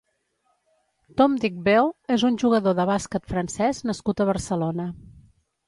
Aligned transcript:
Tom 1.21 1.35
Digbeu 1.43 1.91
és 2.17 2.25
un 2.31 2.41
jugador 2.45 2.77
de 2.81 2.87
bàsquet 2.93 3.29
francès 3.35 3.85
nascut 3.93 4.25
a 4.27 4.31
Barcelona. 4.33 4.91